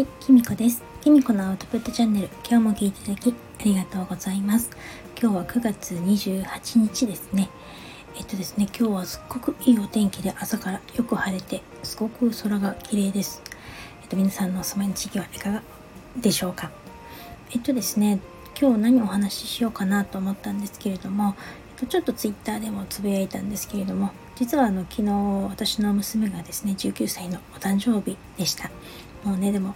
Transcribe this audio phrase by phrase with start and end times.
[0.00, 0.82] はい、きみこです。
[1.02, 4.70] きみこのアウトプットチャンネル、今日も聞いていただきありがとうございます。
[5.20, 7.50] 今日は9月28日ですね。
[8.16, 13.42] えっとですね、今日はすっごくいいお天気で朝からよく晴れて、すごく空が綺麗です。
[14.00, 15.62] えっと、皆さんのお住まいの地域はいかが
[16.16, 16.70] でしょうか。
[17.52, 18.20] えっとですね、
[18.58, 21.34] 今日何お話ししようかなと思ったんですけれども、
[21.76, 25.10] えっと、ちょっとツイッターでもつぶやいたんですけれども、実はあの昨日
[25.50, 28.70] 私の娘がですね19歳のお誕生日でした
[29.22, 29.74] もうねでも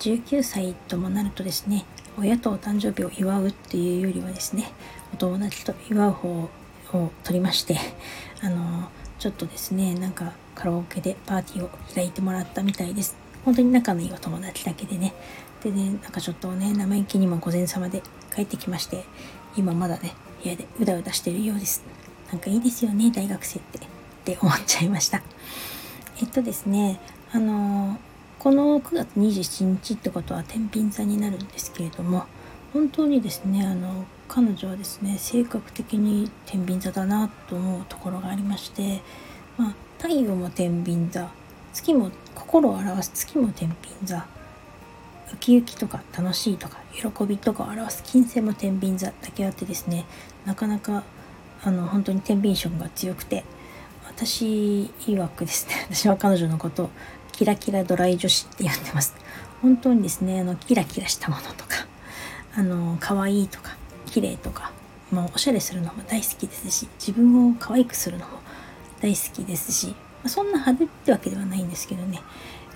[0.00, 1.84] 19歳ともなるとですね
[2.18, 4.70] 親とお誕生日を祝うっていうよりはですね
[5.12, 6.48] お友達と祝う方
[6.92, 7.76] を取りまして
[8.42, 8.88] あの
[9.18, 13.16] ちょっとですねなんかカラオケでパーティーを開いてもらったみたいです。
[13.44, 15.12] 本当に仲のいいお友達だけでね。
[15.62, 18.02] でねなんかちょっとね生意気にも午前様で
[18.34, 19.04] 帰ってきまして
[19.56, 21.82] 今まだね部屋でうだうだしてるようです。
[22.30, 23.78] なんかいいですよね大学生って。
[23.78, 23.80] っ
[24.24, 25.22] て思っちゃいました。
[26.20, 26.98] えっとですね、
[27.32, 27.98] あの
[28.44, 32.26] この9月27日ってことは天秤座になるんですけれども、
[32.74, 39.00] 本当にですね、あの彼女はですね、性格的に天秤座だなと思うところがありまして、
[39.56, 41.30] まあ、太陽も天秤座、
[41.72, 44.26] 月も心を表す月も天秤座、
[45.32, 50.04] ウキウキとか楽しいとか喜びとかを表す金星も天秤座だけあってですね、
[50.44, 51.02] なかなか
[51.62, 53.42] あの本当に天秤色が強くて
[54.06, 56.90] 私曰くですね 私は彼女のこと
[57.36, 59.14] キラキラドライ女子って呼んでます。
[59.60, 61.86] 本当にですねあのキラキラしたものとか
[62.54, 64.72] あの可愛いとか綺麗とか
[65.10, 68.40] もうおしゃれするのも大好きですし自分を可愛くするのも
[69.00, 69.94] 大好きですし
[70.26, 72.20] そんな派手ってわけではないんですけどね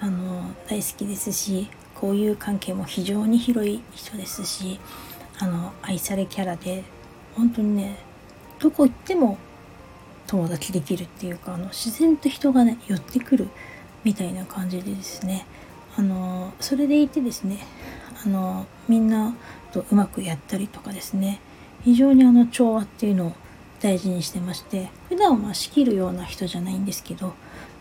[0.00, 4.80] あの大好きですしこういう関係も非常に広い人ですし
[5.38, 6.84] あの愛されキャラで
[7.34, 7.98] 本当にね
[8.58, 9.36] どこ行っても
[10.26, 13.48] 友達できるっていうかあの自然と人がね寄ってくる
[14.04, 15.46] みたいな感じでですね。
[15.96, 17.58] あのそれでいてですね
[18.24, 19.34] あのみんな
[19.72, 21.40] とうまくやったりとかですね。
[21.84, 23.32] 非常にあの調和っていうのを
[23.80, 27.34] 大事にしてまして普段は仕切るような人じゃないんですけど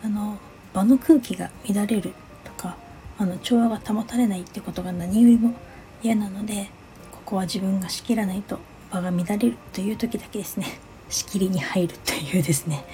[0.04, 0.38] あの
[0.74, 2.14] 場の空気が乱れる
[2.44, 2.78] とか
[3.18, 5.56] あの調和が保たれないってことが何よりも
[6.04, 6.70] 嫌なので
[7.12, 8.60] ここは自分が仕切らないと
[8.92, 10.80] 場が乱れるという時だけですね
[11.10, 12.86] 仕切りに入るというですね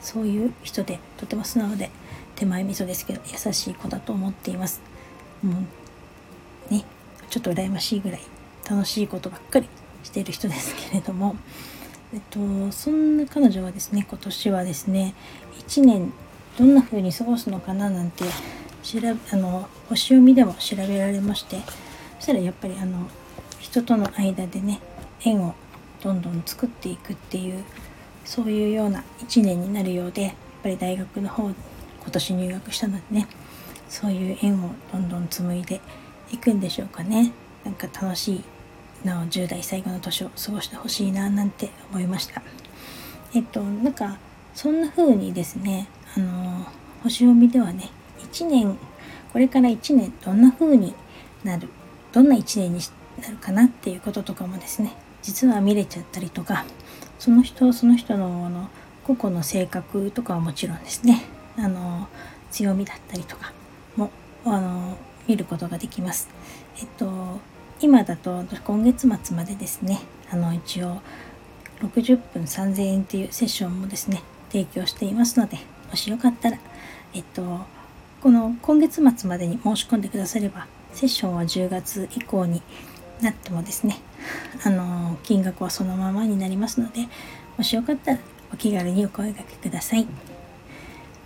[0.00, 1.90] そういう人でとても素直で
[2.36, 4.80] 手前味噌ですけど優しい子だと思っています。
[5.42, 5.52] も
[6.70, 6.84] うね
[7.28, 8.20] ちょっと羨ましいぐらい
[8.68, 9.68] 楽しいことばっかり
[10.04, 11.36] している人ですけれども。
[12.14, 12.38] えっと
[12.70, 15.14] そんな彼女はですね今年はですね
[15.66, 16.12] 1年
[16.56, 18.24] どんな風に過ごすのかななんて
[18.82, 21.60] 調べあの星読みでも調べられまして
[22.18, 23.08] そしたらやっぱりあの
[23.58, 24.80] 人との間でね
[25.24, 25.54] 縁を
[26.02, 27.64] どんどん作っていくっていう
[28.24, 30.32] そういうような1年になるようでやっ
[30.62, 31.50] ぱり大学の方
[32.06, 33.26] 今年入学したのでね
[33.88, 35.80] そういう縁をどんどん紡いで
[36.32, 37.32] いくんでしょうかね。
[37.64, 38.44] なんか楽しい
[39.04, 42.42] なお10代最後の年を過ごしてほしいななんて思いました。
[43.34, 44.18] えっとなんか
[44.54, 46.66] そんな風にですねあの
[47.02, 48.78] 星読みではね1年
[49.32, 50.94] これから1年どんな風に
[51.42, 51.68] なる
[52.12, 52.80] どんな1年に
[53.20, 56.64] なるかなっていうこととかもですね実は見れちゃったりとか
[57.18, 58.68] その人その人のあの
[59.04, 61.35] 個々の性格とかはもちろんですね。
[61.58, 62.08] あの
[62.50, 63.52] 強みだったりとか
[63.96, 64.10] も
[64.44, 64.96] あの
[65.26, 66.28] 見ることができます。
[66.78, 67.40] えっと
[67.80, 70.00] 今だと今月末までですね
[70.30, 71.00] あの一応
[71.80, 75.58] 60分3000円っていうセッションもですね提供していますので
[75.90, 76.58] もしよかったら
[77.12, 77.60] えっと
[78.22, 82.62] この今月末までに申し込んでくださればセッションは10月以降に
[83.20, 84.00] なってもですね
[84.64, 87.06] あの金額はそのままになりますので
[87.58, 88.18] もしよかったら
[88.52, 90.06] お気軽にお声がけください